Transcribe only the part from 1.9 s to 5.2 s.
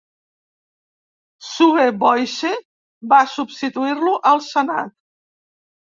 Boyce va substituir-lo al senat.